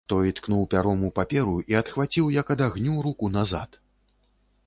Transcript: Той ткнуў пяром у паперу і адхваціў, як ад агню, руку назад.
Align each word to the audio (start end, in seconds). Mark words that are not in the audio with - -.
Той 0.11 0.29
ткнуў 0.37 0.61
пяром 0.71 1.03
у 1.09 1.09
паперу 1.19 1.53
і 1.73 1.77
адхваціў, 1.81 2.31
як 2.37 2.47
ад 2.55 2.65
агню, 2.71 2.95
руку 3.09 3.25
назад. 3.37 3.79